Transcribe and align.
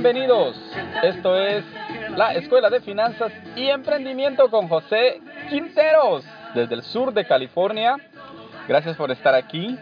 Bienvenidos, 0.00 0.54
esto 1.02 1.36
es 1.36 1.64
la 2.16 2.32
Escuela 2.34 2.70
de 2.70 2.80
Finanzas 2.80 3.32
y 3.56 3.66
Emprendimiento 3.66 4.48
con 4.48 4.68
José 4.68 5.20
Quinteros 5.50 6.24
desde 6.54 6.76
el 6.76 6.82
sur 6.84 7.12
de 7.12 7.26
California. 7.26 7.96
Gracias 8.68 8.96
por 8.96 9.10
estar 9.10 9.34
aquí, 9.34 9.76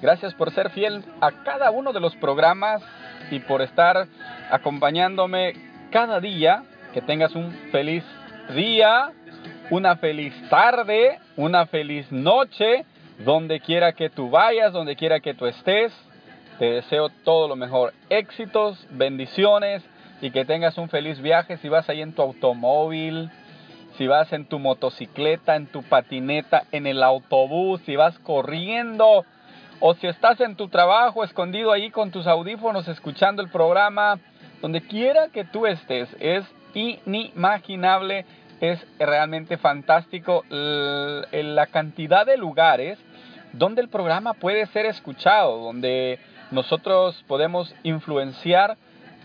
gracias 0.00 0.32
por 0.32 0.50
ser 0.54 0.70
fiel 0.70 1.04
a 1.20 1.30
cada 1.44 1.70
uno 1.72 1.92
de 1.92 2.00
los 2.00 2.16
programas 2.16 2.82
y 3.30 3.40
por 3.40 3.60
estar 3.60 4.06
acompañándome 4.50 5.52
cada 5.90 6.20
día. 6.20 6.62
Que 6.94 7.02
tengas 7.02 7.34
un 7.34 7.52
feliz 7.70 8.02
día, 8.54 9.10
una 9.68 9.96
feliz 9.96 10.32
tarde, 10.48 11.18
una 11.36 11.66
feliz 11.66 12.10
noche, 12.10 12.86
donde 13.18 13.60
quiera 13.60 13.92
que 13.92 14.08
tú 14.08 14.30
vayas, 14.30 14.72
donde 14.72 14.96
quiera 14.96 15.20
que 15.20 15.34
tú 15.34 15.44
estés. 15.44 15.92
Te 16.60 16.70
deseo 16.70 17.08
todo 17.24 17.48
lo 17.48 17.56
mejor, 17.56 17.94
éxitos, 18.10 18.86
bendiciones 18.90 19.82
y 20.20 20.30
que 20.30 20.44
tengas 20.44 20.76
un 20.76 20.90
feliz 20.90 21.18
viaje. 21.22 21.56
Si 21.56 21.70
vas 21.70 21.88
ahí 21.88 22.02
en 22.02 22.12
tu 22.12 22.20
automóvil, 22.20 23.30
si 23.96 24.06
vas 24.06 24.30
en 24.34 24.44
tu 24.44 24.58
motocicleta, 24.58 25.56
en 25.56 25.68
tu 25.68 25.82
patineta, 25.82 26.64
en 26.70 26.86
el 26.86 27.02
autobús, 27.02 27.80
si 27.86 27.96
vas 27.96 28.18
corriendo 28.18 29.24
o 29.80 29.94
si 29.94 30.06
estás 30.06 30.38
en 30.42 30.54
tu 30.54 30.68
trabajo 30.68 31.24
escondido 31.24 31.72
ahí 31.72 31.90
con 31.90 32.10
tus 32.10 32.26
audífonos 32.26 32.86
escuchando 32.88 33.40
el 33.40 33.48
programa, 33.48 34.18
donde 34.60 34.82
quiera 34.82 35.28
que 35.28 35.46
tú 35.46 35.66
estés, 35.66 36.14
es 36.20 36.44
inimaginable, 36.74 38.26
es 38.60 38.86
realmente 38.98 39.56
fantástico 39.56 40.44
la 40.50 41.66
cantidad 41.68 42.26
de 42.26 42.36
lugares 42.36 42.98
donde 43.54 43.80
el 43.80 43.88
programa 43.88 44.34
puede 44.34 44.66
ser 44.66 44.84
escuchado, 44.84 45.56
donde 45.56 46.18
nosotros 46.50 47.24
podemos 47.26 47.74
influenciar 47.82 48.76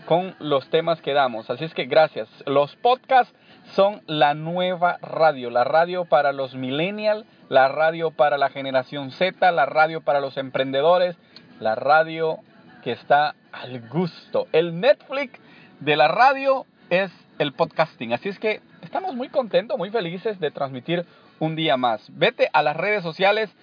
con 0.06 0.34
los 0.38 0.68
temas 0.70 1.02
que 1.02 1.12
damos. 1.12 1.50
Así 1.50 1.64
es 1.64 1.74
que 1.74 1.86
gracias. 1.86 2.28
Los 2.46 2.76
podcasts 2.76 3.34
son 3.72 4.02
la 4.06 4.34
nueva 4.34 4.98
radio, 5.02 5.50
la 5.50 5.64
radio 5.64 6.04
para 6.04 6.32
los 6.32 6.54
millennials, 6.54 7.26
la 7.48 7.68
radio 7.68 8.12
para 8.12 8.38
la 8.38 8.48
generación 8.48 9.10
Z, 9.10 9.50
la 9.50 9.66
radio 9.66 10.00
para 10.00 10.20
los 10.20 10.36
emprendedores, 10.36 11.16
la 11.60 11.74
radio 11.74 12.38
que 12.84 12.92
está 12.92 13.34
al 13.52 13.88
gusto. 13.88 14.46
El 14.52 14.80
Netflix 14.80 15.40
de 15.80 15.96
la 15.96 16.08
radio 16.08 16.66
es 16.88 17.10
el 17.38 17.52
podcasting. 17.52 18.12
Así 18.12 18.28
es 18.28 18.38
que 18.38 18.60
estamos 18.82 19.14
muy 19.14 19.28
contentos, 19.28 19.76
muy 19.76 19.90
felices 19.90 20.38
de 20.38 20.52
transmitir 20.52 21.04
un 21.40 21.56
día 21.56 21.76
más. 21.76 22.06
Vete 22.16 22.48
a 22.52 22.62
las 22.62 22.76
redes 22.76 23.02
sociales 23.02 23.54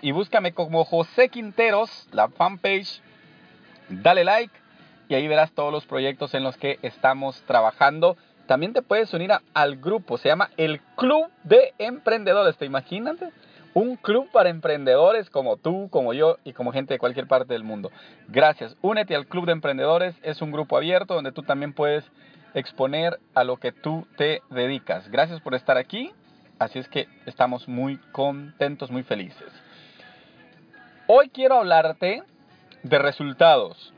y 0.00 0.10
búscame 0.10 0.52
como 0.52 0.84
José 0.84 1.28
Quinteros, 1.28 2.08
la 2.10 2.28
fanpage 2.28 3.00
dale 3.92 4.24
like 4.24 4.54
y 5.08 5.14
ahí 5.14 5.28
verás 5.28 5.52
todos 5.52 5.72
los 5.72 5.84
proyectos 5.86 6.34
en 6.34 6.42
los 6.42 6.56
que 6.56 6.78
estamos 6.82 7.42
trabajando. 7.46 8.16
También 8.46 8.72
te 8.72 8.82
puedes 8.82 9.12
unir 9.14 9.30
al 9.54 9.76
grupo, 9.76 10.18
se 10.18 10.28
llama 10.28 10.50
el 10.56 10.80
Club 10.96 11.30
de 11.44 11.74
Emprendedores, 11.78 12.56
¿te 12.56 12.66
imaginas? 12.66 13.16
Un 13.74 13.96
club 13.96 14.28
para 14.30 14.50
emprendedores 14.50 15.30
como 15.30 15.56
tú, 15.56 15.88
como 15.90 16.12
yo 16.12 16.36
y 16.44 16.52
como 16.52 16.72
gente 16.72 16.94
de 16.94 16.98
cualquier 16.98 17.26
parte 17.26 17.54
del 17.54 17.64
mundo. 17.64 17.90
Gracias. 18.28 18.76
Únete 18.82 19.14
al 19.16 19.26
Club 19.26 19.46
de 19.46 19.52
Emprendedores. 19.52 20.14
Es 20.22 20.42
un 20.42 20.52
grupo 20.52 20.76
abierto 20.76 21.14
donde 21.14 21.32
tú 21.32 21.42
también 21.42 21.72
puedes 21.72 22.04
exponer 22.52 23.18
a 23.34 23.44
lo 23.44 23.56
que 23.56 23.72
tú 23.72 24.06
te 24.18 24.42
dedicas. 24.50 25.08
Gracias 25.08 25.40
por 25.40 25.54
estar 25.54 25.78
aquí. 25.78 26.12
Así 26.58 26.78
es 26.78 26.88
que 26.88 27.08
estamos 27.24 27.66
muy 27.66 27.96
contentos, 28.12 28.90
muy 28.90 29.04
felices. 29.04 29.48
Hoy 31.06 31.30
quiero 31.30 31.56
hablarte 31.56 32.22
de 32.82 32.98
resultados. 32.98 33.92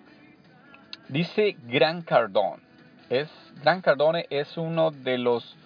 Dice 1.09 1.57
Gran 1.67 2.03
Cardone. 2.03 2.63
Es, 3.11 3.29
Gran 3.63 3.81
Cardone 3.81 4.27
es 4.31 4.57
uno 4.57 4.91
de 4.91 5.19
los 5.19 5.57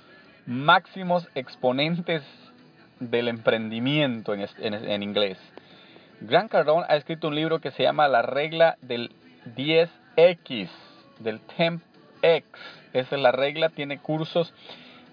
máximos 0.46 1.28
exponentes 1.34 2.22
del 3.00 3.28
emprendimiento 3.28 4.34
en, 4.34 4.46
en, 4.58 5.02
inglés. 5.02 5.38
Gran 6.20 6.48
Cardone 6.48 6.86
ha 6.88 6.96
escrito 6.96 7.28
un 7.28 7.36
libro 7.36 7.60
que 7.60 7.70
se 7.70 7.84
llama 7.84 8.08
La 8.08 8.22
regla 8.22 8.76
del 8.82 9.12
10X, 9.56 10.68
del 11.20 11.40
10X. 11.46 12.42
Esa 12.92 13.16
es 13.16 13.22
la 13.22 13.30
regla, 13.30 13.68
tiene 13.68 13.98
cursos. 13.98 14.52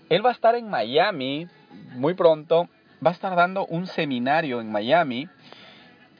Él 0.09 0.25
va 0.25 0.29
a 0.29 0.33
estar 0.33 0.55
en 0.55 0.69
Miami 0.69 1.47
muy 1.93 2.13
pronto. 2.15 2.67
Va 3.05 3.11
a 3.11 3.13
estar 3.13 3.35
dando 3.35 3.65
un 3.67 3.85
seminario 3.87 4.61
en 4.61 4.71
Miami 4.71 5.27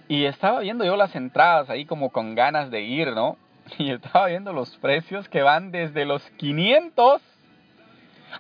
y 0.08 0.26
estaba 0.26 0.60
viendo 0.60 0.86
yo 0.86 0.96
las 0.96 1.16
entradas 1.16 1.70
ahí 1.70 1.86
como 1.86 2.12
con 2.12 2.36
ganas 2.36 2.70
de 2.72 2.82
ir, 2.82 3.14
¿no? 3.14 3.38
Y 3.80 3.92
estaba 3.92 4.28
viendo 4.28 4.54
los 4.54 4.76
precios 4.78 5.28
que 5.30 5.42
van 5.42 5.72
desde 5.72 6.06
los 6.06 6.22
500 6.38 7.22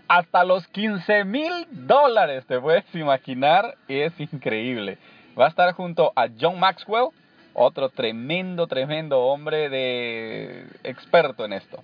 hasta 0.07 0.43
los 0.43 0.67
15 0.67 1.23
mil 1.23 1.51
dólares, 1.71 2.45
te 2.47 2.59
puedes 2.59 2.83
imaginar, 2.93 3.75
es 3.87 4.13
increíble. 4.19 4.97
Va 5.39 5.45
a 5.45 5.49
estar 5.49 5.73
junto 5.73 6.11
a 6.15 6.27
John 6.39 6.59
Maxwell, 6.59 7.09
otro 7.53 7.89
tremendo, 7.89 8.67
tremendo 8.67 9.21
hombre 9.21 9.69
de 9.69 10.65
experto 10.83 11.45
en 11.45 11.53
esto. 11.53 11.81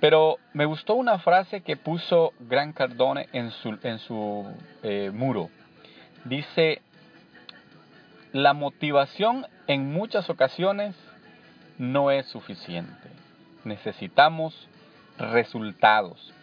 Pero 0.00 0.36
me 0.52 0.66
gustó 0.66 0.94
una 0.94 1.18
frase 1.18 1.62
que 1.62 1.76
puso 1.76 2.32
Gran 2.40 2.72
Cardone 2.72 3.28
en 3.32 3.50
su, 3.50 3.78
en 3.82 3.98
su 3.98 4.46
eh, 4.82 5.10
muro. 5.12 5.48
Dice, 6.24 6.82
la 8.34 8.52
motivación 8.52 9.46
en 9.68 9.92
muchas 9.92 10.28
ocasiones 10.28 10.96
no 11.78 12.10
es 12.10 12.26
suficiente. 12.26 13.08
Necesitamos 13.62 14.68
resultados. 15.16 16.34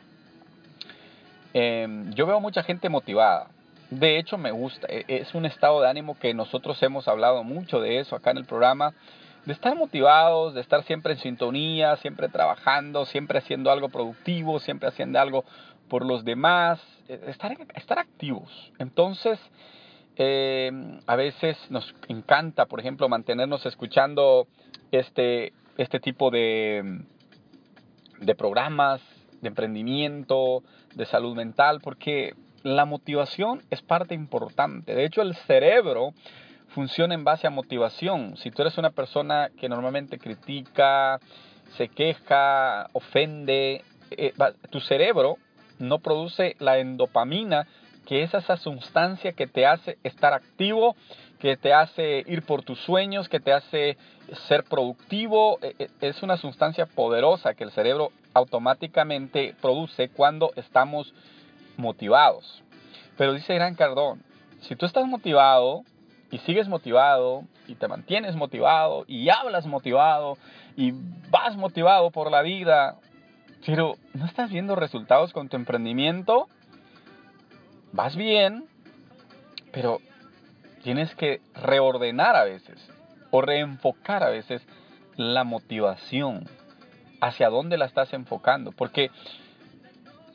Em, 1.53 2.13
yo 2.13 2.25
veo 2.25 2.39
mucha 2.39 2.63
gente 2.63 2.87
motivada. 2.87 3.49
De 3.89 4.17
hecho, 4.17 4.37
me 4.37 4.51
gusta. 4.51 4.87
E, 4.89 5.03
es 5.05 5.35
un 5.35 5.45
estado 5.45 5.81
de 5.81 5.89
ánimo 5.89 6.17
que 6.17 6.33
nosotros 6.33 6.81
hemos 6.81 7.09
hablado 7.09 7.43
mucho 7.43 7.81
de 7.81 7.99
eso 7.99 8.15
acá 8.15 8.31
en 8.31 8.37
el 8.37 8.45
programa. 8.45 8.93
De 9.43 9.51
estar 9.51 9.75
motivados, 9.75 10.53
de 10.53 10.61
estar 10.61 10.83
siempre 10.83 11.11
en 11.11 11.19
sintonía, 11.19 11.97
siempre 11.97 12.29
trabajando, 12.29 13.05
siempre 13.05 13.39
haciendo 13.39 13.69
algo 13.69 13.89
productivo, 13.89 14.61
siempre 14.61 14.87
haciendo 14.87 15.19
algo 15.19 15.43
por 15.89 16.05
los 16.05 16.23
demás. 16.23 16.79
E, 17.09 17.19
estar, 17.27 17.51
estar 17.75 17.99
activos. 17.99 18.71
Entonces, 18.79 19.37
eh, 20.17 20.71
a 21.05 21.15
veces 21.15 21.57
nos 21.69 21.95
encanta, 22.07 22.65
por 22.65 22.79
ejemplo, 22.79 23.07
mantenernos 23.09 23.65
escuchando 23.65 24.47
este, 24.91 25.53
este 25.77 25.99
tipo 25.99 26.31
de, 26.31 27.01
de 28.19 28.35
programas 28.35 29.01
de 29.41 29.47
emprendimiento, 29.47 30.63
de 30.95 31.05
salud 31.05 31.35
mental, 31.35 31.79
porque 31.81 32.35
la 32.63 32.85
motivación 32.85 33.61
es 33.69 33.81
parte 33.81 34.13
importante. 34.13 34.93
De 34.93 35.05
hecho, 35.05 35.21
el 35.21 35.35
cerebro 35.35 36.13
funciona 36.69 37.15
en 37.15 37.23
base 37.23 37.47
a 37.47 37.49
motivación. 37.49 38.37
Si 38.37 38.51
tú 38.51 38.61
eres 38.61 38.77
una 38.77 38.91
persona 38.91 39.49
que 39.57 39.67
normalmente 39.67 40.19
critica, 40.19 41.19
se 41.77 41.87
queja, 41.87 42.87
ofende, 42.93 43.83
eh, 44.11 44.33
tu 44.69 44.79
cerebro 44.79 45.37
no 45.79 45.99
produce 45.99 46.55
la 46.59 46.77
endopamina 46.77 47.67
que 48.05 48.23
es 48.23 48.33
esa 48.33 48.57
sustancia 48.57 49.33
que 49.33 49.47
te 49.47 49.65
hace 49.65 49.97
estar 50.03 50.33
activo, 50.33 50.95
que 51.39 51.57
te 51.57 51.73
hace 51.73 52.23
ir 52.27 52.43
por 52.43 52.63
tus 52.63 52.79
sueños, 52.81 53.27
que 53.29 53.39
te 53.39 53.53
hace 53.53 53.97
ser 54.47 54.63
productivo. 54.63 55.59
E, 55.61 55.75
e, 55.79 55.89
es 56.01 56.21
una 56.21 56.37
sustancia 56.37 56.85
poderosa 56.85 57.53
que 57.53 57.63
el 57.63 57.71
cerebro 57.71 58.11
automáticamente 58.33 59.55
produce 59.61 60.09
cuando 60.09 60.51
estamos 60.55 61.13
motivados. 61.77 62.63
Pero 63.17 63.33
dice 63.33 63.55
Gran 63.55 63.75
Cardón, 63.75 64.23
si 64.61 64.75
tú 64.75 64.85
estás 64.85 65.07
motivado 65.07 65.83
y 66.31 66.37
sigues 66.39 66.67
motivado 66.67 67.43
y 67.67 67.75
te 67.75 67.87
mantienes 67.87 68.35
motivado 68.35 69.05
y 69.07 69.29
hablas 69.29 69.65
motivado 69.65 70.37
y 70.77 70.93
vas 71.29 71.55
motivado 71.57 72.11
por 72.11 72.31
la 72.31 72.41
vida, 72.41 72.95
pero 73.65 73.95
no 74.13 74.25
estás 74.25 74.49
viendo 74.49 74.75
resultados 74.75 75.33
con 75.33 75.49
tu 75.49 75.57
emprendimiento, 75.57 76.47
vas 77.91 78.15
bien, 78.15 78.65
pero 79.71 79.99
tienes 80.83 81.13
que 81.15 81.41
reordenar 81.53 82.35
a 82.35 82.43
veces 82.43 82.79
o 83.31 83.41
reenfocar 83.41 84.23
a 84.23 84.29
veces 84.29 84.61
la 85.15 85.43
motivación, 85.43 86.47
hacia 87.21 87.49
dónde 87.49 87.77
la 87.77 87.85
estás 87.85 88.13
enfocando, 88.13 88.71
porque 88.71 89.11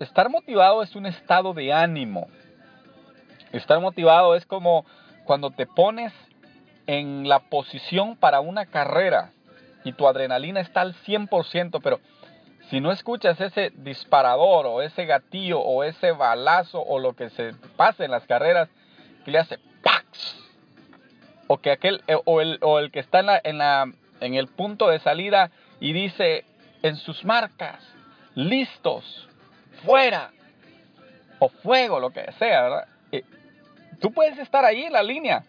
estar 0.00 0.30
motivado 0.30 0.82
es 0.82 0.94
un 0.94 1.06
estado 1.06 1.52
de 1.52 1.72
ánimo. 1.72 2.28
Estar 3.52 3.80
motivado 3.80 4.34
es 4.34 4.46
como 4.46 4.84
cuando 5.24 5.50
te 5.50 5.66
pones 5.66 6.12
en 6.86 7.28
la 7.28 7.40
posición 7.40 8.16
para 8.16 8.40
una 8.40 8.66
carrera 8.66 9.32
y 9.84 9.92
tu 9.92 10.06
adrenalina 10.06 10.60
está 10.60 10.80
al 10.82 10.94
100%, 10.94 11.80
pero 11.82 12.00
si 12.70 12.80
no 12.80 12.90
escuchas 12.90 13.40
ese 13.40 13.72
disparador 13.76 14.66
o 14.66 14.82
ese 14.82 15.06
gatillo 15.06 15.60
o 15.60 15.84
ese 15.84 16.12
balazo 16.12 16.80
o 16.82 16.98
lo 16.98 17.14
que 17.14 17.30
se 17.30 17.52
pasa 17.76 18.04
en 18.04 18.10
las 18.10 18.26
carreras 18.26 18.68
que 19.24 19.30
le 19.30 19.38
hace 19.38 19.58
¡pax! 19.82 20.42
o 21.46 21.58
que 21.58 21.70
aquel 21.70 22.02
eh, 22.08 22.16
o 22.24 22.40
el, 22.40 22.58
o 22.62 22.78
el 22.78 22.90
que 22.90 23.00
está 23.00 23.20
en, 23.20 23.26
la, 23.26 23.40
en, 23.42 23.58
la, 23.58 23.92
en 24.20 24.34
el 24.34 24.48
punto 24.48 24.88
de 24.88 24.98
salida 24.98 25.50
y 25.80 25.92
dice 25.92 26.44
en 26.82 26.96
sus 26.96 27.24
marcas, 27.24 27.82
listos, 28.34 29.28
fuera, 29.84 30.30
o 31.38 31.48
fuego, 31.48 32.00
lo 32.00 32.10
que 32.10 32.30
sea, 32.38 32.62
¿verdad? 32.62 32.88
Eh, 33.12 33.24
tú 34.00 34.12
puedes 34.12 34.38
estar 34.38 34.64
ahí 34.64 34.84
en 34.84 34.92
la 34.92 35.02
línea, 35.02 35.44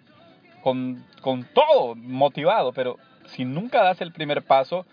con, 0.63 1.05
con 1.21 1.43
todo 1.53 1.95
motivado, 1.95 2.73
pero 2.73 2.97
si 3.27 3.45
nunca 3.45 3.83
das 3.83 4.01
el 4.01 4.11
primer 4.11 4.43
paso, 4.43 4.85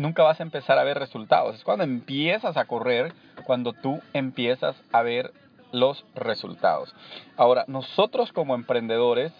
nunca 0.00 0.22
vas 0.22 0.40
a 0.40 0.42
empezar 0.42 0.78
a 0.78 0.84
ver 0.84 0.98
resultados. 0.98 1.56
Es 1.56 1.64
cuando 1.64 1.84
empiezas 1.84 2.56
a 2.56 2.64
correr, 2.64 3.12
cuando 3.44 3.72
tú 3.72 4.00
empiezas 4.12 4.74
a 4.92 5.02
ver 5.02 5.32
los 5.72 6.04
resultados. 6.14 6.94
Ahora, 7.36 7.64
nosotros 7.68 8.32
como 8.32 8.54
emprendedores, 8.54 9.32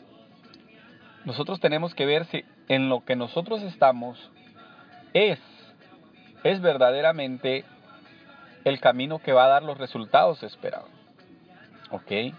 nosotros 1.24 1.60
tenemos 1.60 1.94
que 1.94 2.06
ver 2.06 2.26
si 2.26 2.44
en 2.68 2.88
lo 2.88 3.04
que 3.04 3.16
nosotros 3.16 3.62
estamos 3.62 4.30
es, 5.14 5.40
es 6.44 6.60
verdaderamente 6.60 7.64
el 8.64 8.80
camino 8.80 9.18
que 9.18 9.32
va 9.32 9.46
a 9.46 9.48
dar 9.48 9.62
los 9.62 9.78
resultados 9.78 10.42
esperados. 10.42 10.90
¿Ok? 11.90 12.34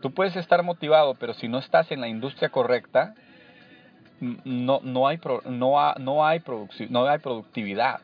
Tú 0.00 0.12
puedes 0.12 0.36
estar 0.36 0.62
motivado, 0.62 1.14
pero 1.14 1.32
si 1.32 1.48
no 1.48 1.58
estás 1.58 1.90
en 1.90 2.02
la 2.02 2.08
industria 2.08 2.50
correcta, 2.50 3.14
no, 4.20 4.80
no, 4.82 5.08
hay, 5.08 5.18
no, 5.46 5.94
no, 5.98 6.26
hay 6.26 6.42
no 6.88 7.06
hay 7.06 7.18
productividad, 7.18 8.00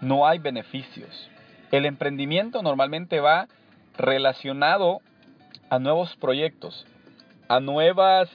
no 0.00 0.26
hay 0.26 0.38
beneficios. 0.38 1.30
El 1.70 1.86
emprendimiento 1.86 2.62
normalmente 2.62 3.20
va 3.20 3.48
relacionado 3.96 5.00
a 5.70 5.78
nuevos 5.78 6.14
proyectos, 6.16 6.86
a 7.48 7.60
nuevas 7.60 8.28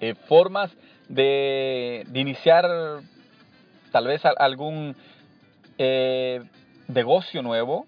eh, 0.00 0.14
formas 0.28 0.70
de, 1.08 2.06
iniciar 2.14 2.64
tal 3.92 4.06
vez 4.06 4.22
algún 4.24 4.96
eh, 5.78 6.42
negocio 6.88 7.42
nuevo, 7.42 7.86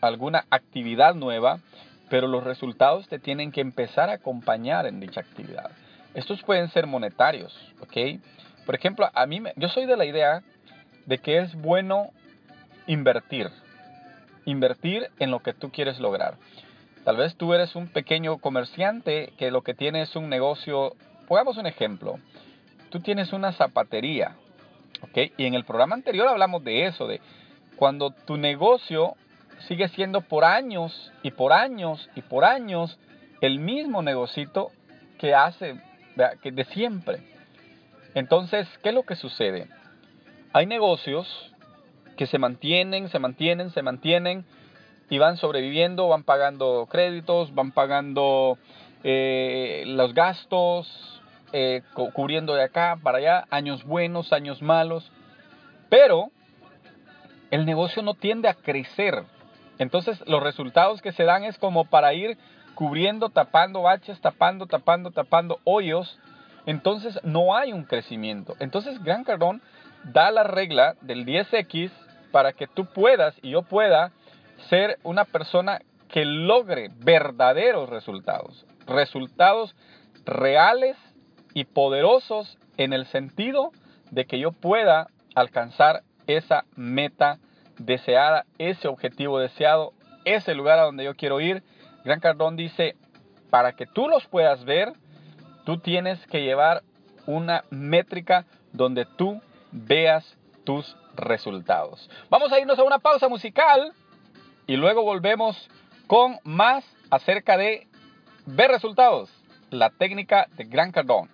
alguna 0.00 0.44
actividad 0.50 1.14
nueva, 1.14 1.60
pero 2.08 2.26
los 2.26 2.44
resultados 2.44 3.08
te 3.08 3.18
tienen 3.18 3.52
que 3.52 3.60
empezar 3.60 4.10
a 4.10 4.14
acompañar 4.14 4.86
en 4.86 5.00
dicha 5.00 5.20
actividad. 5.20 5.70
Estos 6.14 6.42
pueden 6.42 6.68
ser 6.70 6.86
monetarios, 6.86 7.56
¿ok? 7.80 8.20
Por 8.66 8.74
ejemplo, 8.74 9.08
a 9.12 9.26
mí, 9.26 9.42
yo 9.56 9.68
soy 9.68 9.86
de 9.86 9.96
la 9.96 10.04
idea 10.04 10.42
de 11.06 11.18
que 11.18 11.38
es 11.38 11.54
bueno 11.54 12.10
invertir, 12.86 13.50
invertir 14.44 15.08
en 15.18 15.30
lo 15.30 15.40
que 15.40 15.54
tú 15.54 15.70
quieres 15.70 15.98
lograr. 15.98 16.36
Tal 17.04 17.16
vez 17.16 17.34
tú 17.36 17.54
eres 17.54 17.74
un 17.74 17.88
pequeño 17.88 18.38
comerciante 18.38 19.32
que 19.38 19.50
lo 19.50 19.62
que 19.62 19.74
tiene 19.74 20.02
es 20.02 20.14
un 20.14 20.28
negocio, 20.28 20.94
pongamos 21.26 21.56
un 21.56 21.66
ejemplo, 21.66 22.18
tú 22.90 23.00
tienes 23.00 23.32
una 23.32 23.52
zapatería, 23.52 24.36
¿ok? 25.00 25.32
Y 25.36 25.46
en 25.46 25.54
el 25.54 25.64
programa 25.64 25.96
anterior 25.96 26.28
hablamos 26.28 26.62
de 26.62 26.86
eso, 26.86 27.06
de 27.08 27.20
cuando 27.76 28.10
tu 28.10 28.36
negocio 28.36 29.14
sigue 29.66 29.88
siendo 29.88 30.20
por 30.20 30.44
años 30.44 31.12
y 31.22 31.30
por 31.30 31.52
años 31.52 32.08
y 32.14 32.22
por 32.22 32.44
años 32.44 32.98
el 33.40 33.58
mismo 33.58 34.02
negocito 34.02 34.70
que 35.18 35.34
hace 35.34 35.80
de 36.16 36.64
siempre. 36.64 37.20
Entonces, 38.14 38.68
¿qué 38.82 38.90
es 38.90 38.94
lo 38.94 39.04
que 39.04 39.16
sucede? 39.16 39.68
Hay 40.52 40.66
negocios 40.66 41.52
que 42.16 42.26
se 42.26 42.38
mantienen, 42.38 43.08
se 43.08 43.18
mantienen, 43.18 43.70
se 43.70 43.82
mantienen 43.82 44.44
y 45.08 45.18
van 45.18 45.36
sobreviviendo, 45.36 46.08
van 46.08 46.24
pagando 46.24 46.86
créditos, 46.90 47.54
van 47.54 47.72
pagando 47.72 48.58
eh, 49.04 49.84
los 49.86 50.14
gastos, 50.14 51.20
eh, 51.52 51.82
cubriendo 52.12 52.54
de 52.54 52.62
acá 52.62 52.98
para 53.02 53.18
allá, 53.18 53.46
años 53.50 53.84
buenos, 53.84 54.32
años 54.32 54.62
malos, 54.62 55.10
pero 55.88 56.30
el 57.50 57.66
negocio 57.66 58.02
no 58.02 58.14
tiende 58.14 58.48
a 58.48 58.54
crecer. 58.54 59.24
Entonces 59.78 60.22
los 60.26 60.42
resultados 60.42 61.02
que 61.02 61.12
se 61.12 61.24
dan 61.24 61.44
es 61.44 61.58
como 61.58 61.84
para 61.84 62.14
ir 62.14 62.38
cubriendo, 62.74 63.28
tapando 63.28 63.82
baches, 63.82 64.20
tapando, 64.20 64.66
tapando, 64.66 65.10
tapando 65.10 65.58
hoyos, 65.64 66.18
entonces 66.66 67.18
no 67.22 67.56
hay 67.56 67.72
un 67.72 67.84
crecimiento. 67.84 68.54
Entonces 68.60 69.02
Gran 69.02 69.24
Cardón 69.24 69.62
da 70.04 70.30
la 70.30 70.42
regla 70.42 70.96
del 71.00 71.26
10X 71.26 71.90
para 72.30 72.52
que 72.52 72.66
tú 72.66 72.86
puedas 72.86 73.34
y 73.42 73.50
yo 73.50 73.62
pueda 73.62 74.12
ser 74.68 74.98
una 75.02 75.24
persona 75.24 75.82
que 76.08 76.24
logre 76.24 76.90
verdaderos 76.98 77.88
resultados, 77.88 78.66
resultados 78.86 79.74
reales 80.24 80.96
y 81.54 81.64
poderosos 81.64 82.58
en 82.76 82.92
el 82.92 83.06
sentido 83.06 83.72
de 84.10 84.26
que 84.26 84.38
yo 84.38 84.52
pueda 84.52 85.08
alcanzar 85.34 86.02
esa 86.26 86.64
meta 86.76 87.38
deseada, 87.78 88.44
ese 88.58 88.88
objetivo 88.88 89.38
deseado, 89.38 89.92
ese 90.24 90.54
lugar 90.54 90.78
a 90.78 90.84
donde 90.84 91.04
yo 91.04 91.14
quiero 91.14 91.40
ir 91.40 91.62
Gran 92.04 92.20
Cardón 92.20 92.56
dice, 92.56 92.96
para 93.50 93.72
que 93.72 93.86
tú 93.86 94.08
los 94.08 94.26
puedas 94.26 94.64
ver, 94.64 94.92
tú 95.64 95.78
tienes 95.78 96.24
que 96.26 96.42
llevar 96.42 96.82
una 97.26 97.64
métrica 97.70 98.44
donde 98.72 99.04
tú 99.04 99.40
veas 99.70 100.36
tus 100.64 100.96
resultados. 101.14 102.08
Vamos 102.30 102.52
a 102.52 102.58
irnos 102.58 102.78
a 102.78 102.84
una 102.84 102.98
pausa 102.98 103.28
musical 103.28 103.92
y 104.66 104.76
luego 104.76 105.02
volvemos 105.02 105.68
con 106.06 106.38
más 106.44 106.84
acerca 107.10 107.56
de 107.56 107.86
ver 108.46 108.70
resultados, 108.70 109.30
la 109.70 109.90
técnica 109.90 110.46
de 110.56 110.64
Gran 110.64 110.90
Cardón. 110.90 111.28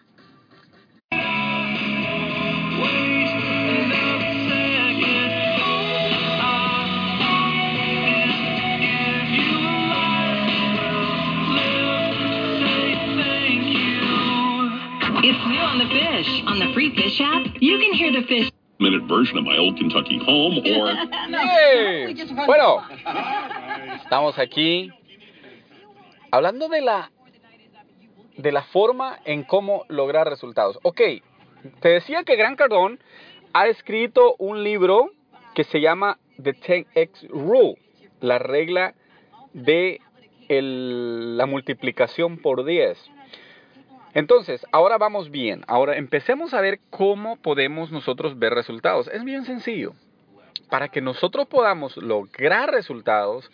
It's 15.31 15.47
new 15.47 15.61
on 15.61 15.79
the 15.79 15.85
fish. 15.85 16.43
On 16.47 16.59
the 16.59 16.73
free 16.73 16.89
fish 16.97 17.21
app, 17.21 17.45
you 17.61 17.79
can 17.79 17.93
hear 17.93 18.11
the 18.11 18.27
fish. 18.27 18.51
Minute 18.81 19.03
version 19.07 19.37
of 19.37 19.45
my 19.45 19.59
old 19.59 19.77
Kentucky 19.77 20.19
home 20.25 20.57
or. 20.57 20.89
hey, 21.29 22.17
bueno, 22.47 22.81
estamos 24.03 24.39
aquí 24.39 24.91
hablando 26.31 26.71
de 26.71 26.81
la 26.81 27.11
de 28.39 28.53
la 28.53 28.63
forma 28.63 29.19
en 29.27 29.43
cómo 29.43 29.85
lograr 29.89 30.31
resultados. 30.31 30.79
Ok, 30.83 31.03
te 31.81 31.89
decía 31.91 32.25
que 32.25 32.37
Gran 32.37 32.57
Cardón 32.57 32.99
ha 33.53 33.67
escrito 33.67 34.35
un 34.39 34.65
libro 34.65 35.11
que 35.55 35.65
se 35.65 35.83
llama 35.83 36.17
The 36.43 36.55
10X 36.55 37.29
Rule, 37.29 37.75
la 38.21 38.39
regla 38.39 38.95
de 39.53 40.01
el, 40.49 41.37
la 41.37 41.45
multiplicación 41.45 42.39
por 42.39 42.65
10. 42.65 43.18
Entonces, 44.19 44.67
ahora 44.73 44.99
vamos 44.99 45.31
bien. 45.31 45.63
Ahora 45.69 45.97
empecemos 45.97 46.53
a 46.53 46.61
ver 46.61 46.81
cómo 46.91 47.37
podemos 47.37 47.93
nosotros 47.93 48.37
ver 48.37 48.53
resultados. 48.53 49.09
Es 49.13 49.23
bien 49.23 49.45
sencillo. 49.45 49.95
Para 50.69 50.89
que 50.89 51.01
nosotros 51.01 51.47
podamos 51.47 51.97
lograr 51.97 52.73
resultados, 52.73 53.49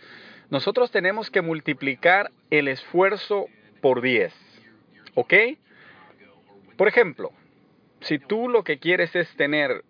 nosotros 0.49 0.91
tenemos 0.91 1.31
que 1.31 1.43
multiplicar 1.43 2.31
el 2.49 2.69
esfuerzo 2.69 3.45
por 3.83 4.01
10. 4.01 4.33
¿Ok? 5.13 5.35
Por 6.79 6.89
ejemplo, 6.89 7.31
si 8.01 8.19
tú 8.19 8.49
lo 8.49 8.65
que 8.65 8.79
quieres 8.79 9.15
es 9.15 9.29
tener 9.37 9.85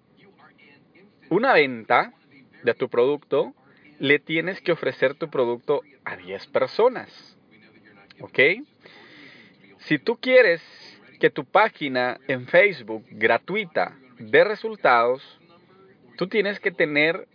una 1.31 1.52
venta 1.52 2.14
de 2.64 2.75
tu 2.75 2.88
producto, 2.88 3.54
le 4.00 4.19
tienes 4.19 4.61
que 4.61 4.73
ofrecer 4.73 5.14
tu 5.14 5.31
producto 5.31 5.83
a 6.04 6.16
10 6.16 6.49
personas. 6.49 7.38
¿Ok? 8.21 8.40
Si 9.84 9.98
tú 9.98 10.16
quieres 10.16 10.62
que 11.20 11.28
tu 11.28 11.44
página 11.44 12.18
en 12.26 12.46
Facebook 12.46 13.04
gratuita 13.10 13.96
dé 14.18 14.42
resultados, 14.44 15.22
tú 16.16 16.26
tienes 16.26 16.58
que 16.58 16.70
tener, 16.70 17.28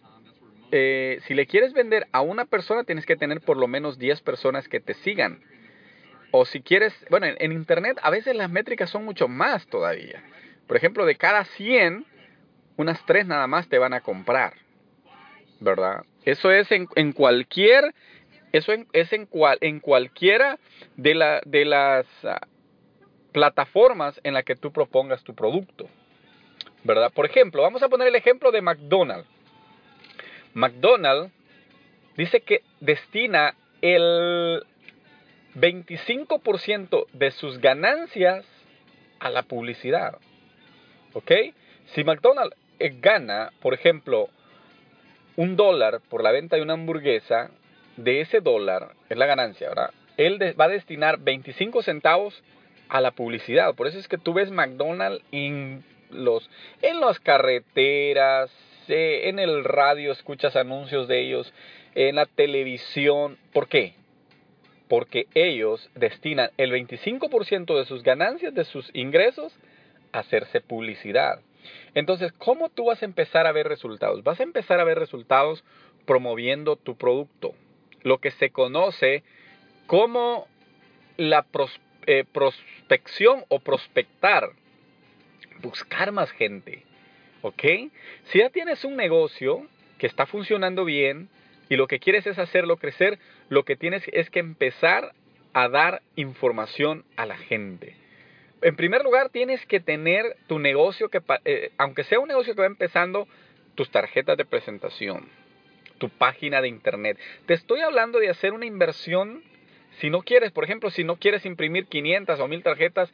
eh, 0.71 1.19
si 1.27 1.35
le 1.35 1.45
quieres 1.45 1.73
vender 1.73 2.07
a 2.11 2.21
una 2.21 2.45
persona, 2.45 2.83
tienes 2.83 3.05
que 3.05 3.15
tener 3.15 3.41
por 3.41 3.57
lo 3.57 3.67
menos 3.67 3.99
10 3.99 4.21
personas 4.21 4.67
que 4.67 4.79
te 4.79 4.95
sigan. 4.95 5.43
O 6.31 6.45
si 6.45 6.61
quieres, 6.61 6.93
bueno, 7.11 7.27
en, 7.27 7.51
Internet 7.51 7.99
a 8.01 8.09
veces 8.09 8.35
las 8.35 8.49
métricas 8.49 8.89
son 8.89 9.05
mucho 9.05 9.27
más 9.27 9.67
todavía. 9.67 10.23
Por 10.67 10.75
ejemplo, 10.75 11.05
de 11.05 11.15
cada 11.15 11.45
100, 11.45 12.05
unas 12.77 13.05
3 13.05 13.27
nada 13.27 13.45
más 13.45 13.69
te 13.69 13.77
van 13.77 13.93
a 13.93 14.01
comprar. 14.01 14.53
¿Verdad? 15.59 16.03
Eso 16.23 16.51
es 16.51 16.71
en, 16.71 16.87
en 16.95 17.11
cualquier 17.11 17.93
eso 18.51 18.73
es 18.93 19.13
en, 19.13 19.25
cual, 19.25 19.57
en 19.61 19.79
cualquiera 19.79 20.57
de, 20.97 21.15
la, 21.15 21.41
de 21.45 21.65
las 21.65 22.05
ah, 22.23 22.47
plataformas 23.31 24.19
en 24.23 24.33
la 24.33 24.43
que 24.43 24.55
tú 24.55 24.71
propongas 24.71 25.23
tu 25.23 25.35
producto. 25.35 25.87
¿Verdad? 26.83 27.11
Por 27.13 27.25
ejemplo, 27.25 27.61
vamos 27.61 27.83
a 27.83 27.89
poner 27.89 28.07
el 28.07 28.15
ejemplo 28.15 28.51
de 28.51 28.61
McDonald's. 28.61 29.27
McDonald's 30.53 31.31
dice 32.17 32.41
que 32.41 32.63
destina 32.79 33.53
el 33.81 34.63
25% 35.55 37.07
de 37.13 37.31
sus 37.31 37.59
ganancias 37.59 38.45
a 39.19 39.29
la 39.29 39.43
publicidad. 39.43 40.17
¿Ok? 41.13 41.31
Si 41.93 42.03
McDonald's 42.03 42.55
eh, 42.79 42.95
gana, 42.99 43.51
por 43.61 43.73
ejemplo, 43.73 44.29
un 45.35 45.55
dólar 45.55 46.01
por 46.09 46.23
la 46.23 46.31
venta 46.31 46.55
de 46.55 46.61
una 46.61 46.73
hamburguesa, 46.73 47.51
de 48.03 48.21
ese 48.21 48.39
dólar, 48.39 48.93
es 49.09 49.17
la 49.17 49.25
ganancia, 49.25 49.69
¿verdad? 49.69 49.91
Él 50.17 50.39
va 50.59 50.65
a 50.65 50.69
destinar 50.69 51.19
25 51.19 51.81
centavos 51.83 52.43
a 52.89 53.01
la 53.01 53.11
publicidad. 53.11 53.75
Por 53.75 53.87
eso 53.87 53.99
es 53.99 54.07
que 54.07 54.17
tú 54.17 54.33
ves 54.33 54.51
McDonald's 54.51 55.23
en, 55.31 55.83
los, 56.09 56.49
en 56.81 56.99
las 56.99 57.19
carreteras, 57.19 58.51
eh, 58.87 59.29
en 59.29 59.39
el 59.39 59.63
radio 59.63 60.11
escuchas 60.11 60.55
anuncios 60.55 61.07
de 61.07 61.21
ellos, 61.21 61.53
en 61.95 62.15
la 62.15 62.25
televisión. 62.25 63.37
¿Por 63.53 63.67
qué? 63.67 63.93
Porque 64.87 65.27
ellos 65.35 65.89
destinan 65.95 66.49
el 66.57 66.71
25% 66.71 67.77
de 67.77 67.85
sus 67.85 68.03
ganancias, 68.03 68.53
de 68.53 68.65
sus 68.65 68.89
ingresos, 68.93 69.55
a 70.11 70.19
hacerse 70.19 70.61
publicidad. 70.61 71.41
Entonces, 71.93 72.31
¿cómo 72.33 72.69
tú 72.69 72.85
vas 72.85 73.01
a 73.01 73.05
empezar 73.05 73.45
a 73.45 73.51
ver 73.51 73.67
resultados? 73.67 74.23
Vas 74.23 74.39
a 74.39 74.43
empezar 74.43 74.79
a 74.79 74.83
ver 74.83 74.97
resultados 74.97 75.63
promoviendo 76.05 76.75
tu 76.75 76.95
producto, 76.97 77.53
lo 78.03 78.19
que 78.19 78.31
se 78.31 78.49
conoce 78.49 79.23
como 79.87 80.47
la 81.17 81.45
eh, 82.05 82.23
prospección 82.31 83.43
o 83.49 83.59
prospectar, 83.59 84.51
buscar 85.61 86.11
más 86.11 86.31
gente. 86.31 86.83
¿Ok? 87.41 87.63
Si 88.25 88.39
ya 88.39 88.49
tienes 88.49 88.83
un 88.83 88.95
negocio 88.95 89.65
que 89.97 90.07
está 90.07 90.25
funcionando 90.25 90.85
bien 90.85 91.29
y 91.69 91.75
lo 91.75 91.87
que 91.87 91.99
quieres 91.99 92.27
es 92.27 92.39
hacerlo 92.39 92.77
crecer, 92.77 93.19
lo 93.49 93.63
que 93.63 93.75
tienes 93.75 94.03
es 94.11 94.29
que 94.29 94.39
empezar 94.39 95.13
a 95.53 95.69
dar 95.69 96.01
información 96.15 97.05
a 97.15 97.25
la 97.25 97.37
gente. 97.37 97.95
En 98.61 98.75
primer 98.75 99.03
lugar, 99.03 99.29
tienes 99.29 99.65
que 99.65 99.79
tener 99.79 100.35
tu 100.47 100.59
negocio, 100.59 101.09
que, 101.09 101.21
eh, 101.45 101.71
aunque 101.77 102.03
sea 102.03 102.19
un 102.19 102.27
negocio 102.27 102.55
que 102.55 102.61
va 102.61 102.67
empezando, 102.67 103.27
tus 103.75 103.89
tarjetas 103.89 104.37
de 104.37 104.43
presentación, 104.43 105.29
tu 105.99 106.09
página 106.09 106.61
de 106.61 106.67
internet. 106.67 107.19
Te 107.45 107.53
estoy 107.53 107.81
hablando 107.81 108.19
de 108.19 108.29
hacer 108.29 108.53
una 108.53 108.65
inversión 108.65 109.43
si 109.99 110.09
no 110.09 110.21
quieres, 110.21 110.51
por 110.51 110.63
ejemplo, 110.63 110.89
si 110.89 111.03
no 111.03 111.17
quieres 111.17 111.45
imprimir 111.45 111.85
500 111.87 112.39
o 112.39 112.47
1000 112.47 112.63
tarjetas, 112.63 113.13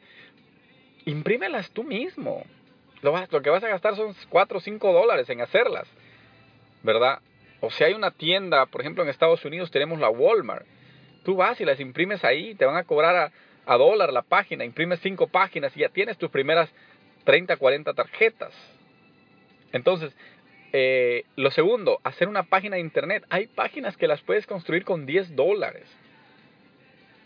imprímelas 1.04 1.70
tú 1.72 1.82
mismo. 1.82 2.44
Lo, 3.02 3.42
que 3.42 3.50
vas 3.50 3.62
a 3.64 3.68
gastar 3.68 3.96
son 3.96 4.14
4 4.28 4.58
o 4.58 4.60
5 4.60 4.92
dólares 4.92 5.28
en 5.28 5.40
hacerlas, 5.40 5.88
¿verdad? 6.82 7.20
O 7.60 7.70
si 7.70 7.84
hay 7.84 7.94
una 7.94 8.10
tienda, 8.10 8.66
por 8.66 8.80
ejemplo 8.80 9.02
en 9.02 9.08
Estados 9.10 9.44
Unidos 9.44 9.70
tenemos 9.70 9.98
la 9.98 10.10
Walmart. 10.10 10.64
Tú 11.24 11.36
vas 11.36 11.60
y 11.60 11.64
las 11.64 11.80
imprimes 11.80 12.24
ahí, 12.24 12.54
te 12.54 12.64
van 12.64 12.76
a 12.76 12.84
cobrar 12.84 13.16
a, 13.16 13.32
a 13.66 13.76
dólar 13.76 14.12
la 14.12 14.22
página, 14.22 14.64
imprimes 14.64 15.00
5 15.00 15.26
páginas 15.26 15.76
y 15.76 15.80
ya 15.80 15.88
tienes 15.88 16.16
tus 16.18 16.30
primeras 16.30 16.72
30, 17.24 17.56
40 17.56 17.94
tarjetas. 17.94 18.52
Entonces, 19.72 20.14
eh, 20.72 21.24
lo 21.36 21.50
segundo, 21.50 22.00
hacer 22.04 22.28
una 22.28 22.44
página 22.44 22.76
de 22.76 22.82
internet. 22.82 23.24
Hay 23.30 23.46
páginas 23.46 23.96
que 23.96 24.08
las 24.08 24.20
puedes 24.22 24.46
construir 24.46 24.84
con 24.84 25.06
10 25.06 25.34
dólares. 25.36 25.84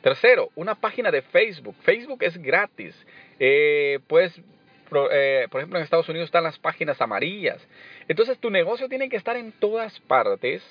Tercero, 0.02 0.50
una 0.54 0.74
página 0.74 1.10
de 1.10 1.22
Facebook. 1.22 1.76
Facebook 1.82 2.22
es 2.22 2.36
gratis. 2.38 2.94
Eh, 3.38 3.98
pues, 4.06 4.34
eh, 5.12 5.46
por 5.50 5.60
ejemplo, 5.60 5.78
en 5.78 5.84
Estados 5.84 6.08
Unidos 6.08 6.26
están 6.26 6.44
las 6.44 6.58
páginas 6.58 7.00
amarillas. 7.00 7.60
Entonces, 8.08 8.38
tu 8.38 8.50
negocio 8.50 8.88
tiene 8.88 9.08
que 9.08 9.16
estar 9.16 9.36
en 9.36 9.52
todas 9.52 9.98
partes 10.00 10.62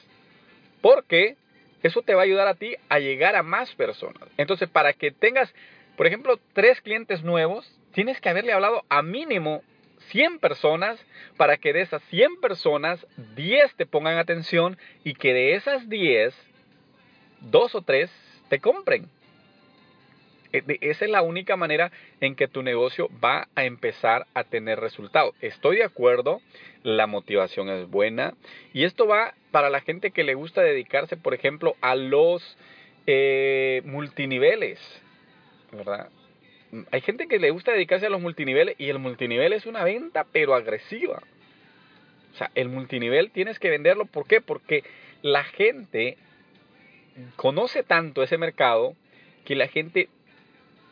porque 0.81 1.35
eso 1.83 2.01
te 2.01 2.15
va 2.15 2.21
a 2.21 2.25
ayudar 2.25 2.47
a 2.47 2.55
ti 2.55 2.75
a 2.89 2.99
llegar 2.99 3.35
a 3.35 3.43
más 3.43 3.73
personas. 3.75 4.29
Entonces, 4.37 4.67
para 4.69 4.93
que 4.93 5.11
tengas, 5.11 5.53
por 5.95 6.07
ejemplo, 6.07 6.39
tres 6.53 6.81
clientes 6.81 7.23
nuevos, 7.23 7.71
tienes 7.93 8.19
que 8.19 8.29
haberle 8.29 8.53
hablado 8.53 8.83
a 8.89 9.01
mínimo 9.01 9.63
100 10.11 10.39
personas 10.39 10.99
para 11.37 11.57
que 11.57 11.73
de 11.73 11.81
esas 11.81 12.03
100 12.09 12.41
personas, 12.41 13.05
10 13.35 13.75
te 13.75 13.85
pongan 13.85 14.17
atención 14.17 14.77
y 15.03 15.13
que 15.13 15.33
de 15.33 15.55
esas 15.55 15.89
10, 15.89 16.33
dos 17.41 17.75
o 17.75 17.81
tres 17.81 18.11
te 18.49 18.59
compren. 18.59 19.07
Eh, 20.51 20.63
esa 20.81 21.05
es 21.05 21.11
la 21.11 21.21
única 21.21 21.55
manera 21.55 21.91
en 22.21 22.35
que 22.35 22.47
tu 22.47 22.63
negocio 22.63 23.09
va 23.23 23.47
a 23.55 23.65
empezar 23.65 24.25
a 24.33 24.43
tener 24.43 24.79
resultados. 24.79 25.35
Estoy 25.41 25.77
de 25.77 25.83
acuerdo, 25.83 26.41
la 26.83 27.07
motivación 27.07 27.69
es 27.69 27.89
buena 27.89 28.33
y 28.73 28.83
esto 28.83 29.07
va 29.07 29.33
para 29.51 29.69
la 29.69 29.81
gente 29.81 30.11
que 30.11 30.23
le 30.23 30.33
gusta 30.33 30.61
dedicarse, 30.61 31.17
por 31.17 31.33
ejemplo, 31.33 31.75
a 31.81 31.95
los 31.95 32.57
eh, 33.05 33.81
multiniveles, 33.85 34.79
¿verdad? 35.71 36.09
Hay 36.91 37.01
gente 37.01 37.27
que 37.27 37.39
le 37.39 37.51
gusta 37.51 37.71
dedicarse 37.71 38.05
a 38.05 38.09
los 38.09 38.21
multiniveles 38.21 38.75
y 38.77 38.89
el 38.89 38.99
multinivel 38.99 39.53
es 39.53 39.65
una 39.65 39.83
venta 39.83 40.25
pero 40.31 40.53
agresiva. 40.53 41.21
O 42.33 42.37
sea, 42.37 42.51
el 42.55 42.69
multinivel 42.69 43.31
tienes 43.31 43.59
que 43.59 43.69
venderlo, 43.69 44.05
¿por 44.05 44.27
qué? 44.27 44.39
Porque 44.39 44.83
la 45.21 45.43
gente 45.43 46.17
conoce 47.35 47.83
tanto 47.83 48.23
ese 48.23 48.37
mercado 48.37 48.95
que 49.45 49.55
la 49.55 49.67
gente 49.67 50.09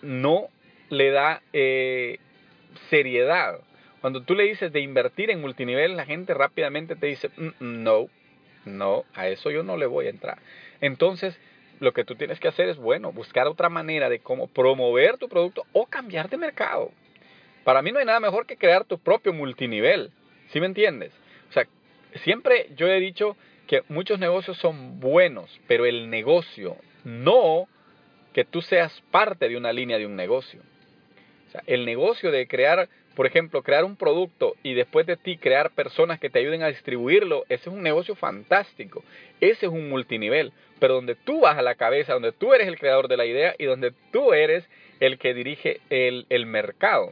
no 0.01 0.47
le 0.89 1.11
da 1.11 1.41
eh, 1.53 2.19
seriedad. 2.89 3.59
Cuando 4.01 4.23
tú 4.23 4.35
le 4.35 4.43
dices 4.43 4.71
de 4.71 4.79
invertir 4.79 5.29
en 5.29 5.41
multinivel, 5.41 5.95
la 5.95 6.05
gente 6.05 6.33
rápidamente 6.33 6.95
te 6.95 7.07
dice, 7.07 7.29
mm, 7.35 7.47
mm, 7.59 7.83
no, 7.83 8.07
no, 8.65 9.05
a 9.13 9.27
eso 9.27 9.51
yo 9.51 9.63
no 9.63 9.77
le 9.77 9.85
voy 9.85 10.07
a 10.07 10.11
entrar. 10.11 10.39
Entonces, 10.81 11.39
lo 11.79 11.93
que 11.93 12.03
tú 12.03 12.15
tienes 12.15 12.39
que 12.39 12.47
hacer 12.47 12.69
es, 12.69 12.77
bueno, 12.77 13.11
buscar 13.11 13.47
otra 13.47 13.69
manera 13.69 14.09
de 14.09 14.19
cómo 14.19 14.47
promover 14.47 15.17
tu 15.17 15.29
producto 15.29 15.63
o 15.73 15.85
cambiar 15.85 16.29
de 16.29 16.37
mercado. 16.37 16.91
Para 17.63 17.81
mí 17.81 17.91
no 17.91 17.99
hay 17.99 18.05
nada 18.05 18.19
mejor 18.19 18.45
que 18.45 18.57
crear 18.57 18.85
tu 18.85 18.97
propio 18.97 19.33
multinivel. 19.33 20.11
¿Sí 20.51 20.59
me 20.59 20.65
entiendes? 20.67 21.11
O 21.49 21.53
sea, 21.53 21.67
siempre 22.23 22.69
yo 22.75 22.87
he 22.87 22.99
dicho 22.99 23.35
que 23.67 23.83
muchos 23.89 24.19
negocios 24.19 24.57
son 24.57 24.99
buenos, 24.99 25.59
pero 25.67 25.85
el 25.85 26.09
negocio 26.09 26.77
no 27.03 27.67
que 28.33 28.45
tú 28.45 28.61
seas 28.61 29.01
parte 29.11 29.49
de 29.49 29.57
una 29.57 29.73
línea 29.73 29.97
de 29.97 30.05
un 30.05 30.15
negocio. 30.15 30.61
O 31.47 31.51
sea, 31.51 31.63
el 31.65 31.85
negocio 31.85 32.31
de 32.31 32.47
crear, 32.47 32.87
por 33.17 33.25
ejemplo, 33.25 33.63
crear 33.63 33.83
un 33.83 33.95
producto 33.95 34.55
y 34.61 34.75
después 34.75 35.07
de 35.07 35.17
ti 35.17 35.37
crear 35.37 35.71
personas 35.71 36.19
que 36.19 36.29
te 36.29 36.37
ayuden 36.37 36.61
a 36.61 36.67
distribuirlo, 36.67 37.45
ese 37.49 37.67
es 37.67 37.75
un 37.75 37.81
negocio 37.81 38.13
fantástico. 38.13 39.03
Ese 39.41 39.65
es 39.65 39.71
un 39.71 39.89
multinivel, 39.89 40.53
pero 40.79 40.93
donde 40.93 41.15
tú 41.15 41.39
vas 41.39 41.57
a 41.57 41.63
la 41.63 41.73
cabeza, 41.73 42.13
donde 42.13 42.31
tú 42.31 42.53
eres 42.53 42.67
el 42.67 42.77
creador 42.77 43.07
de 43.07 43.17
la 43.17 43.25
idea 43.25 43.55
y 43.57 43.65
donde 43.65 43.91
tú 44.11 44.33
eres 44.33 44.69
el 44.99 45.17
que 45.17 45.33
dirige 45.33 45.81
el, 45.89 46.45
mercado. 46.45 47.11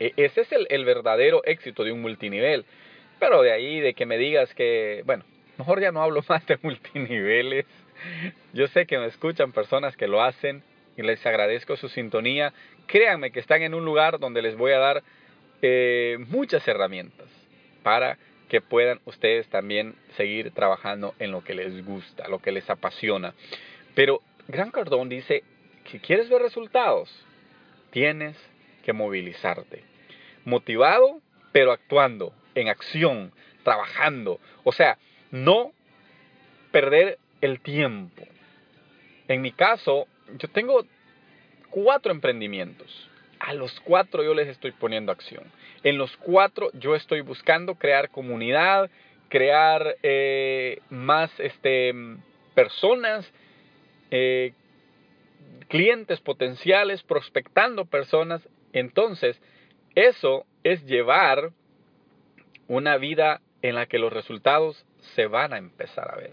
E, 0.00 0.14
ese 0.16 0.40
es 0.40 0.52
el, 0.52 0.66
el 0.70 0.86
verdadero 0.86 1.42
éxito 1.44 1.84
de 1.84 1.92
un 1.92 2.00
multinivel. 2.00 2.64
Pero 3.20 3.42
de 3.42 3.52
ahí, 3.52 3.80
de 3.80 3.92
que 3.92 4.06
me 4.06 4.16
digas 4.16 4.54
que, 4.54 5.02
bueno, 5.04 5.24
mejor 5.58 5.78
ya 5.78 5.92
no 5.92 6.02
hablo 6.02 6.24
más 6.30 6.46
de 6.46 6.58
multiniveles. 6.62 7.66
Yo 8.54 8.66
sé 8.68 8.86
que 8.86 8.96
me 8.96 9.08
escuchan 9.08 9.52
personas 9.52 9.94
que 9.94 10.08
lo 10.08 10.22
hacen 10.22 10.62
y 10.98 11.02
les 11.02 11.24
agradezco 11.24 11.76
su 11.76 11.88
sintonía. 11.88 12.52
Créanme 12.86 13.30
que 13.30 13.40
están 13.40 13.62
en 13.62 13.72
un 13.72 13.84
lugar 13.84 14.18
donde 14.18 14.42
les 14.42 14.56
voy 14.56 14.72
a 14.72 14.78
dar 14.78 15.02
eh, 15.62 16.18
muchas 16.28 16.66
herramientas 16.66 17.28
para 17.82 18.18
que 18.48 18.60
puedan 18.60 19.00
ustedes 19.04 19.48
también 19.48 19.94
seguir 20.16 20.50
trabajando 20.50 21.14
en 21.20 21.30
lo 21.30 21.44
que 21.44 21.54
les 21.54 21.84
gusta, 21.84 22.28
lo 22.28 22.40
que 22.40 22.50
les 22.50 22.68
apasiona. 22.68 23.34
Pero 23.94 24.22
Gran 24.48 24.70
Cardón 24.70 25.08
dice 25.08 25.44
que 25.88 26.00
quieres 26.00 26.28
ver 26.28 26.42
resultados, 26.42 27.08
tienes 27.90 28.36
que 28.84 28.92
movilizarte. 28.92 29.84
Motivado, 30.44 31.20
pero 31.52 31.72
actuando, 31.72 32.32
en 32.54 32.68
acción, 32.68 33.32
trabajando. 33.62 34.40
O 34.64 34.72
sea, 34.72 34.98
no 35.30 35.72
perder 36.72 37.18
el 37.40 37.60
tiempo. 37.60 38.26
En 39.28 39.42
mi 39.42 39.52
caso, 39.52 40.08
yo 40.36 40.48
tengo 40.48 40.84
cuatro 41.70 42.12
emprendimientos. 42.12 43.08
A 43.40 43.54
los 43.54 43.78
cuatro 43.80 44.22
yo 44.22 44.34
les 44.34 44.48
estoy 44.48 44.72
poniendo 44.72 45.12
acción. 45.12 45.44
En 45.84 45.96
los 45.96 46.16
cuatro 46.16 46.70
yo 46.74 46.94
estoy 46.94 47.20
buscando 47.20 47.76
crear 47.76 48.10
comunidad, 48.10 48.90
crear 49.28 49.96
eh, 50.02 50.80
más 50.90 51.30
este, 51.38 51.94
personas, 52.54 53.30
eh, 54.10 54.52
clientes 55.68 56.20
potenciales, 56.20 57.02
prospectando 57.02 57.84
personas. 57.84 58.46
Entonces, 58.72 59.40
eso 59.94 60.44
es 60.64 60.84
llevar 60.84 61.52
una 62.66 62.96
vida 62.96 63.40
en 63.62 63.76
la 63.76 63.86
que 63.86 63.98
los 63.98 64.12
resultados 64.12 64.84
se 65.14 65.26
van 65.26 65.52
a 65.52 65.58
empezar 65.58 66.12
a 66.12 66.16
ver. 66.16 66.32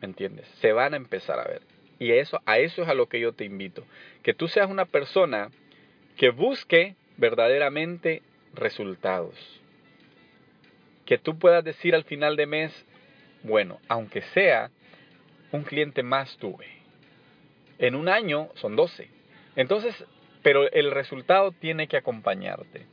¿Me 0.00 0.06
entiendes? 0.06 0.46
Se 0.60 0.72
van 0.72 0.94
a 0.94 0.96
empezar 0.96 1.38
a 1.40 1.44
ver. 1.44 1.62
Y 1.98 2.12
eso, 2.12 2.40
a 2.46 2.58
eso 2.58 2.82
es 2.82 2.88
a 2.88 2.94
lo 2.94 3.08
que 3.08 3.20
yo 3.20 3.32
te 3.32 3.44
invito. 3.44 3.84
Que 4.22 4.34
tú 4.34 4.48
seas 4.48 4.70
una 4.70 4.84
persona 4.84 5.50
que 6.16 6.30
busque 6.30 6.94
verdaderamente 7.16 8.22
resultados. 8.54 9.34
Que 11.04 11.18
tú 11.18 11.38
puedas 11.38 11.64
decir 11.64 11.94
al 11.94 12.04
final 12.04 12.36
de 12.36 12.46
mes, 12.46 12.86
bueno, 13.42 13.80
aunque 13.88 14.22
sea 14.22 14.70
un 15.52 15.62
cliente 15.62 16.02
más 16.02 16.36
tuve. 16.36 16.66
En 17.78 17.94
un 17.94 18.08
año 18.08 18.48
son 18.54 18.76
12. 18.76 19.08
Entonces, 19.56 20.04
pero 20.42 20.70
el 20.70 20.90
resultado 20.90 21.52
tiene 21.52 21.88
que 21.88 21.96
acompañarte. 21.96 22.86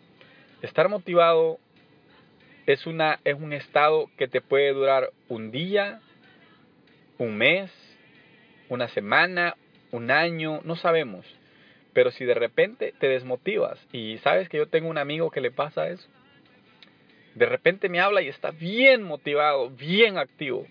Estar 0.61 0.89
motivado 0.89 1.59
es, 2.65 2.87
una, 2.87 3.19
es 3.23 3.35
un 3.35 3.53
estado 3.53 4.09
que 4.17 4.27
te 4.27 4.41
puede 4.41 4.73
durar 4.73 5.11
un 5.27 5.51
día, 5.51 6.01
un 7.17 7.37
mes, 7.37 7.71
una 8.69 8.87
semana, 8.89 9.55
un 9.91 10.11
año, 10.11 10.61
no 10.63 10.75
sabemos. 10.75 11.25
Pero 11.93 12.11
si 12.11 12.25
de 12.25 12.33
repente 12.33 12.93
te 12.99 13.07
desmotivas 13.07 13.79
y 13.91 14.17
sabes 14.17 14.49
que 14.49 14.57
yo 14.57 14.67
tengo 14.67 14.89
un 14.89 14.97
amigo 14.97 15.31
que 15.31 15.41
le 15.41 15.51
pasa 15.51 15.87
eso, 15.87 16.07
de 17.35 17.45
repente 17.45 17.89
me 17.89 17.99
habla 17.99 18.21
y 18.21 18.27
está 18.27 18.51
bien 18.51 19.03
motivado, 19.03 19.69
bien 19.69 20.17
activo, 20.17 20.65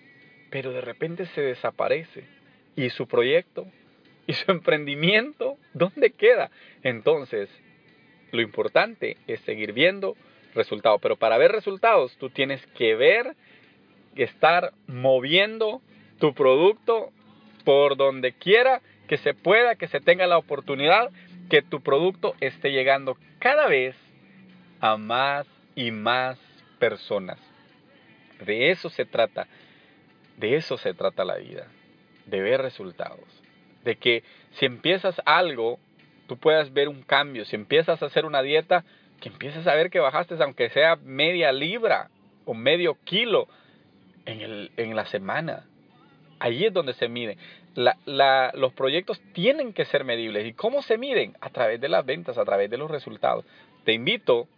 pero 0.50 0.72
de 0.72 0.80
repente 0.80 1.26
se 1.26 1.40
desaparece. 1.40 2.24
¿Y 2.76 2.90
su 2.90 3.06
proyecto? 3.06 3.66
¿Y 4.26 4.32
su 4.32 4.50
emprendimiento? 4.50 5.56
¿Dónde 5.72 6.10
queda? 6.10 6.50
Entonces, 6.82 7.48
lo 8.32 8.42
importante 8.42 9.16
es 9.26 9.40
seguir 9.40 9.72
viendo 9.72 10.16
resultados. 10.54 11.00
Pero 11.00 11.16
para 11.16 11.38
ver 11.38 11.52
resultados, 11.52 12.16
tú 12.18 12.30
tienes 12.30 12.64
que 12.78 12.94
ver, 12.94 13.34
estar 14.16 14.72
moviendo 14.86 15.82
tu 16.18 16.34
producto 16.34 17.12
por 17.64 17.96
donde 17.96 18.32
quiera 18.32 18.80
que 19.08 19.16
se 19.18 19.34
pueda, 19.34 19.74
que 19.74 19.88
se 19.88 20.00
tenga 20.00 20.26
la 20.26 20.38
oportunidad, 20.38 21.10
que 21.50 21.62
tu 21.62 21.80
producto 21.80 22.34
esté 22.40 22.72
llegando 22.72 23.16
cada 23.38 23.66
vez 23.66 23.96
a 24.80 24.96
más 24.96 25.46
y 25.74 25.90
más 25.90 26.38
personas. 26.78 27.38
De 28.44 28.70
eso 28.70 28.88
se 28.90 29.04
trata, 29.04 29.46
de 30.36 30.56
eso 30.56 30.76
se 30.78 30.94
trata 30.94 31.24
la 31.24 31.36
vida, 31.36 31.68
de 32.26 32.40
ver 32.40 32.60
resultados, 32.60 33.24
de 33.84 33.96
que 33.96 34.22
si 34.52 34.66
empiezas 34.66 35.20
algo, 35.24 35.78
tú 36.26 36.36
puedas 36.36 36.72
ver 36.72 36.88
un 36.88 37.02
cambio, 37.02 37.44
si 37.44 37.56
empiezas 37.56 38.02
a 38.02 38.06
hacer 38.06 38.24
una 38.24 38.42
dieta, 38.42 38.84
que 39.20 39.28
empieces 39.28 39.66
a 39.66 39.74
ver 39.74 39.90
que 39.90 40.00
bajaste 40.00 40.34
aunque 40.42 40.68
sea 40.70 40.96
media 40.96 41.52
libra 41.52 42.10
o 42.44 42.52
medio 42.52 42.98
kilo 43.04 43.48
en, 44.26 44.70
en 44.76 44.96
la 44.96 45.06
semana. 45.06 45.64
Ahí 46.38 46.64
es 46.64 46.72
donde 46.72 46.94
se 46.94 47.08
mide. 47.08 47.36
los 47.74 48.72
proyectos 48.74 49.20
tienen 49.32 49.72
que 49.72 49.84
ser 49.84 50.04
medibles. 50.04 50.46
¿Y 50.46 50.52
cómo 50.52 50.82
se 50.82 50.98
miden? 50.98 51.36
A 51.40 51.50
través 51.50 51.80
de 51.80 51.88
las 51.88 52.04
ventas, 52.04 52.38
a 52.38 52.44
través 52.44 52.70
de 52.70 52.78
los 52.78 52.90
resultados. 52.90 53.44
Te 53.84 53.92
invito 53.92 54.48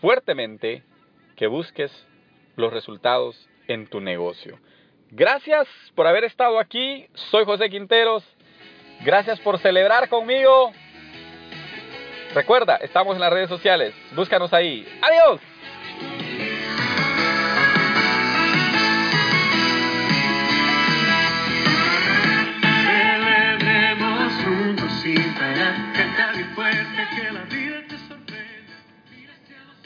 fuertemente 0.00 0.82
que 1.36 1.46
busques 1.46 1.90
los 2.56 2.72
resultados 2.72 3.48
en 3.68 3.86
tu 3.86 4.00
negocio. 4.00 4.58
Gracias 5.10 5.66
por 5.94 6.06
haber 6.06 6.24
estado 6.24 6.58
aquí. 6.58 7.06
Soy 7.14 7.44
José 7.44 7.68
Quinteros. 7.68 8.24
Gracias 9.04 9.40
por 9.40 9.58
celebrar 9.58 10.08
conmigo. 10.08 10.72
Recuerda, 12.34 12.76
estamos 12.76 13.14
en 13.14 13.20
las 13.20 13.32
redes 13.32 13.48
sociales. 13.48 13.94
Búscanos 14.14 14.52
ahí. 14.52 14.86
Adiós. 15.02 15.49